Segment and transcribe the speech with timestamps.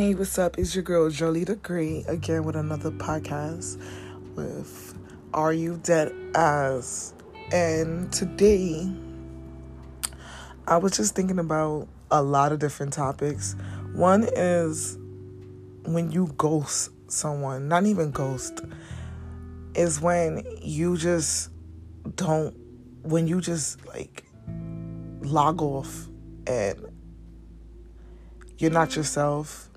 [0.00, 0.58] Hey, what's up?
[0.58, 3.78] It's your girl Jolie the Great again with another podcast
[4.34, 4.94] with
[5.34, 7.12] Are You Dead As?
[7.52, 8.90] And today
[10.66, 13.54] I was just thinking about a lot of different topics.
[13.92, 14.96] One is
[15.84, 18.62] when you ghost someone, not even ghost,
[19.74, 21.50] is when you just
[22.16, 22.56] don't,
[23.02, 24.24] when you just like
[25.20, 26.08] log off
[26.46, 26.86] and
[28.56, 29.69] you're not yourself.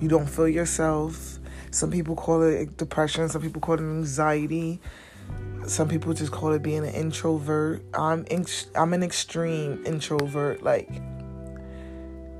[0.00, 1.38] You don't feel yourself.
[1.70, 3.28] Some people call it depression.
[3.28, 4.80] Some people call it anxiety.
[5.66, 7.82] Some people just call it being an introvert.
[7.94, 8.24] I'm
[8.74, 10.62] I'm an extreme introvert.
[10.62, 10.88] Like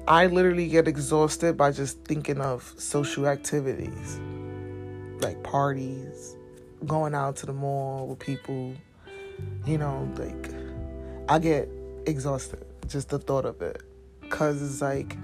[0.07, 4.21] I literally get exhausted by just thinking of social activities,
[5.21, 6.37] like parties,
[6.87, 8.75] going out to the mall with people.
[9.67, 10.51] You know, like
[11.29, 11.69] I get
[12.07, 13.83] exhausted just the thought of it,
[14.29, 15.17] cause it's like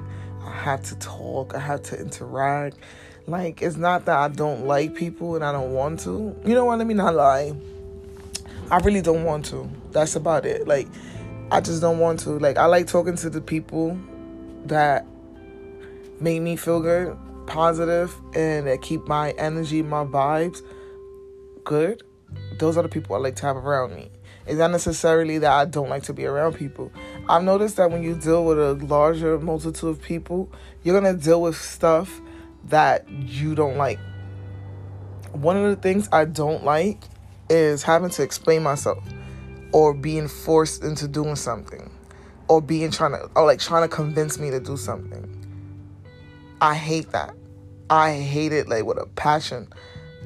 [0.45, 2.77] I have to talk, I have to interact.
[3.27, 6.35] Like, it's not that I don't like people and I don't want to.
[6.45, 7.01] You know what I mean?
[7.01, 7.53] I lie.
[8.71, 9.71] I really don't want to.
[9.93, 10.67] That's about it.
[10.67, 10.89] Like,
[11.51, 12.31] I just don't want to.
[12.31, 13.99] Like, I like talking to the people
[14.65, 15.07] that
[16.21, 20.63] make me feel good, positive, and that keep my energy, my vibes
[21.65, 22.03] good.
[22.59, 24.11] Those are the people I like to have around me.
[24.47, 26.93] It's not necessarily that I don't like to be around people.
[27.29, 30.51] I've noticed that when you deal with a larger multitude of people,
[30.83, 32.21] you're gonna deal with stuff
[32.65, 33.99] that you don't like.
[35.33, 37.03] One of the things I don't like
[37.49, 39.03] is having to explain myself
[39.73, 41.91] or being forced into doing something
[42.49, 45.29] or being trying to or like trying to convince me to do something.
[46.61, 47.35] I hate that.
[47.89, 49.69] I hate it like with a passion.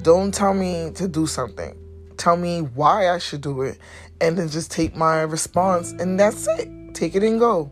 [0.01, 1.75] Don't tell me to do something.
[2.17, 3.77] Tell me why I should do it
[4.19, 6.69] and then just take my response and that's it.
[6.93, 7.71] Take it and go.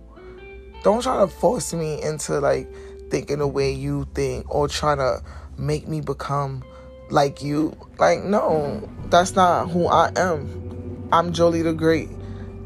[0.83, 2.71] Don't try to force me into like
[3.09, 5.23] thinking the way you think or try to
[5.57, 6.63] make me become
[7.09, 7.75] like you.
[7.97, 11.07] Like, no, that's not who I am.
[11.11, 12.09] I'm Jolie the Great.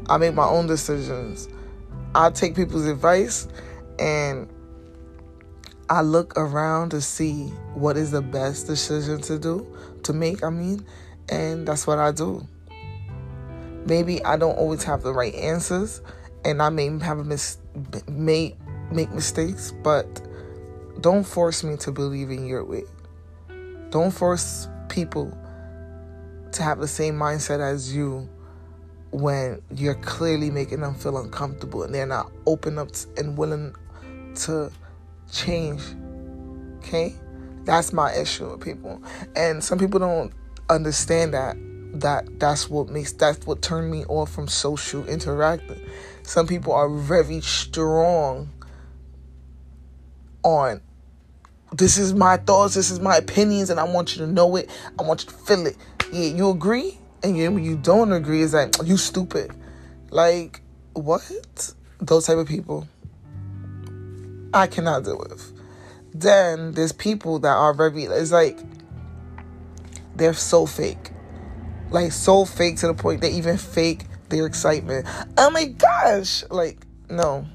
[0.08, 1.48] I make my own decisions.
[2.14, 3.46] I take people's advice
[3.98, 4.48] and
[5.88, 9.66] I look around to see what is the best decision to do,
[10.04, 10.84] to make, I mean,
[11.30, 12.46] and that's what I do.
[13.86, 16.02] Maybe I don't always have the right answers
[16.44, 17.58] and I may have mis-
[18.08, 18.56] may
[18.92, 20.20] make mistakes, but
[21.00, 22.82] don't force me to believe in your way.
[23.90, 25.36] Don't force people
[26.52, 28.28] to have the same mindset as you
[29.12, 33.74] when you're clearly making them feel uncomfortable and they're not open up and willing
[34.34, 34.70] to
[35.32, 35.82] change.
[36.78, 37.14] Okay?
[37.64, 39.02] That's my issue with people.
[39.36, 40.32] And some people don't
[40.70, 41.56] understand that
[42.00, 45.80] that that's what makes that's what turned me off from social interacting.
[46.22, 48.50] Some people are very strong
[50.42, 50.80] on
[51.72, 54.70] this is my thoughts, this is my opinions, and I want you to know it.
[54.98, 55.76] I want you to feel it.
[56.12, 59.52] Yeah, you agree, and you, you don't agree is like you stupid.
[60.10, 60.60] Like
[60.94, 61.72] what?
[62.00, 62.88] Those type of people
[64.52, 65.52] I cannot deal with.
[66.12, 68.04] Then there's people that are very.
[68.04, 68.58] It's like
[70.16, 71.10] they're so fake,
[71.90, 75.06] like so fake to the point they even fake their excitement.
[75.36, 76.44] Oh my gosh!
[76.50, 77.46] Like no,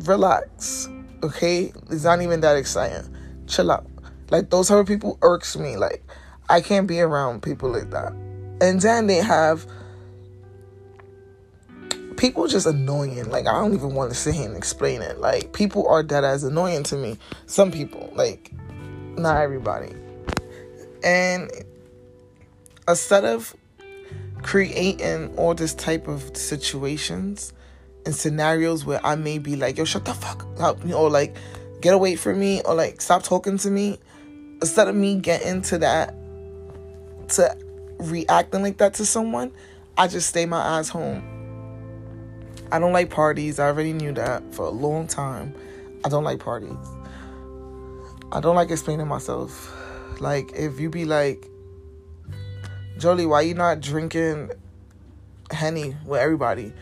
[0.00, 0.88] relax.
[1.22, 3.14] Okay, it's not even that exciting
[3.48, 3.86] chill out.
[4.30, 5.76] Like those type of people irks me.
[5.76, 6.04] Like
[6.48, 8.12] I can't be around people like that.
[8.60, 9.66] And then they have
[12.16, 13.30] people just annoying.
[13.30, 15.18] Like I don't even want to sit here and explain it.
[15.18, 17.18] Like people are dead as annoying to me.
[17.46, 18.52] Some people, like
[19.16, 19.94] not everybody.
[21.02, 21.50] And
[22.88, 23.54] instead of
[24.42, 27.52] creating all this type of situations
[28.06, 31.36] and scenarios where I may be like, yo, shut the fuck up, or like
[31.80, 33.98] get away from me or like stop talking to me
[34.60, 36.14] instead of me getting to that
[37.28, 37.56] to
[38.00, 39.52] reacting like that to someone
[39.98, 41.22] i just stay my ass home.
[42.70, 43.58] I don't like parties.
[43.58, 45.54] I already knew that for a long time.
[46.04, 46.76] I don't like parties.
[48.30, 49.74] I don't like explaining myself.
[50.20, 51.48] Like if you be like
[52.98, 54.50] jolie why you not drinking
[55.50, 56.72] henny with everybody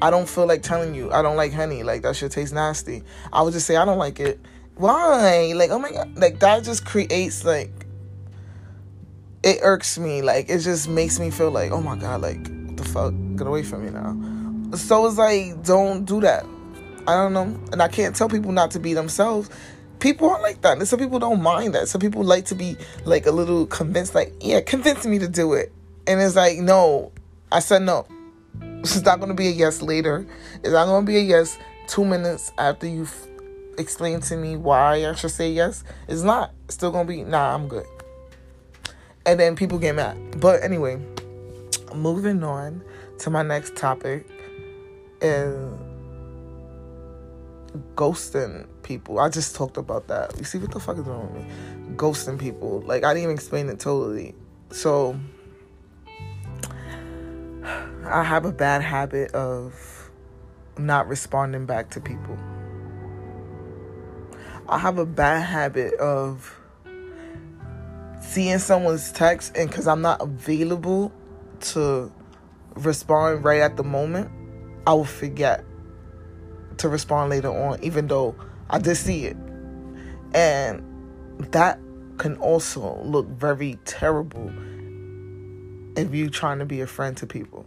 [0.00, 1.82] I don't feel like telling you I don't like henny.
[1.82, 3.02] Like that shit tastes nasty.
[3.32, 4.38] I would just say I don't like it.
[4.74, 5.52] Why?
[5.54, 6.16] Like oh my god.
[6.16, 7.70] Like that just creates like
[9.42, 10.22] it irks me.
[10.22, 12.20] Like it just makes me feel like oh my god.
[12.20, 13.14] Like what the fuck?
[13.36, 14.76] Get away from me now.
[14.76, 16.44] So it's like don't do that.
[17.08, 17.58] I don't know.
[17.72, 19.48] And I can't tell people not to be themselves.
[19.98, 20.78] People aren't like that.
[20.78, 21.88] And some people don't mind that.
[21.88, 25.54] Some people like to be like a little convinced, like, yeah, convince me to do
[25.54, 25.72] it.
[26.06, 27.12] And it's like, no.
[27.50, 28.06] I said no.
[28.60, 30.26] It's not going to be a yes later.
[30.62, 33.26] It's not going to be a yes two minutes after you've
[33.78, 35.84] explain to me why I should say yes.
[36.08, 36.52] It's not.
[36.64, 37.54] It's still gonna be nah.
[37.54, 37.86] I'm good.
[39.24, 40.40] And then people get mad.
[40.40, 41.00] But anyway,
[41.94, 42.82] moving on
[43.18, 44.26] to my next topic
[45.20, 45.54] is
[47.94, 49.18] ghosting people.
[49.18, 50.36] I just talked about that.
[50.38, 51.50] You see what the fuck is wrong with me?
[51.96, 52.80] Ghosting people.
[52.80, 54.34] Like I didn't even explain it totally.
[54.70, 55.18] So
[58.04, 60.10] I have a bad habit of
[60.78, 62.38] not responding back to people.
[64.68, 66.54] I have a bad habit of
[68.20, 71.12] seeing someone's text and because I'm not available
[71.60, 72.12] to
[72.74, 74.30] respond right at the moment,
[74.86, 75.64] I will forget
[76.78, 78.34] to respond later on, even though
[78.70, 79.36] I did see it.
[80.34, 80.82] And
[81.52, 81.78] that
[82.18, 84.50] can also look very terrible
[85.96, 87.66] if you trying to be a friend to people.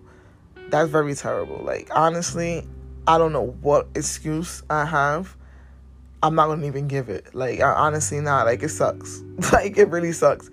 [0.69, 1.61] That's very terrible.
[1.63, 2.67] Like honestly,
[3.07, 5.35] I don't know what excuse I have.
[6.21, 7.33] I'm not gonna even give it.
[7.33, 8.45] Like I honestly not.
[8.45, 9.21] Like it sucks.
[9.53, 10.49] like it really sucks.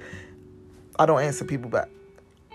[0.99, 1.91] I don't answer people back.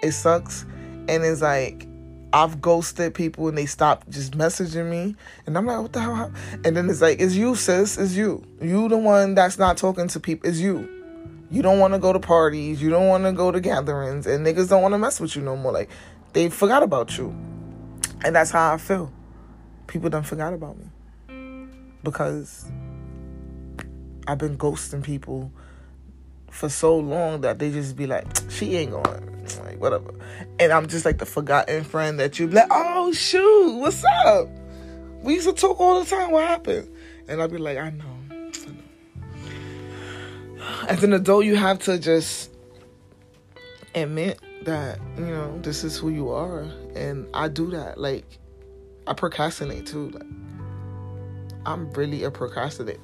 [0.02, 0.66] It sucks.
[1.08, 1.88] And it's like
[2.34, 5.16] I've ghosted people and they stop just messaging me.
[5.46, 6.32] And I'm like, what the hell?
[6.64, 7.98] And then it's like, it's you, sis.
[7.98, 8.46] It's you.
[8.62, 10.50] You the one that's not talking to people.
[10.50, 10.88] It's you.
[11.50, 12.82] You don't want to go to parties.
[12.82, 14.26] You don't want to go to gatherings.
[14.28, 15.74] And niggas don't want to mess with you no more.
[15.74, 15.90] Like,
[16.32, 17.36] they forgot about you.
[18.24, 19.12] And that's how I feel.
[19.88, 21.68] People done forgot about me.
[22.04, 22.66] Because
[24.26, 25.52] I've been ghosting people
[26.50, 30.14] for so long that they just be like, she ain't going, like whatever.
[30.60, 34.48] And I'm just like the forgotten friend that you like, oh shoot, what's up?
[35.22, 36.32] We used to talk all the time.
[36.32, 36.90] What happened?
[37.28, 38.06] And I'd be like, I know.
[38.32, 38.82] I know.
[40.88, 42.52] As an adult, you have to just
[43.96, 46.62] admit that you know this is who you are,
[46.96, 47.98] and I do that.
[48.00, 48.26] Like,
[49.08, 50.10] I procrastinate too.
[50.10, 50.24] Like,
[51.66, 53.00] I'm really a procrastinator.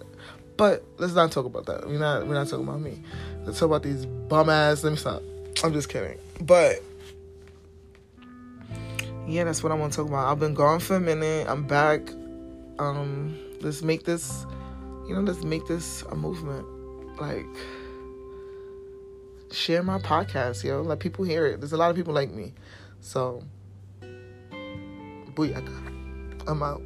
[0.57, 1.87] But let's not talk about that.
[1.87, 3.03] We're not we're not talking about me.
[3.43, 4.83] Let's talk about these bum ass.
[4.83, 5.21] Let me stop.
[5.63, 6.17] I'm just kidding.
[6.41, 6.83] But
[9.27, 10.31] yeah, that's what I want to talk about.
[10.31, 11.47] I've been gone for a minute.
[11.49, 12.01] I'm back.
[12.79, 14.45] Um, let's make this,
[15.07, 16.65] you know, let's make this a movement.
[17.19, 17.45] Like,
[19.51, 20.81] share my podcast, yo.
[20.81, 21.59] Let people hear it.
[21.59, 22.53] There's a lot of people like me.
[23.01, 23.43] So,
[25.33, 25.75] booyaka.
[26.47, 26.81] I'm out.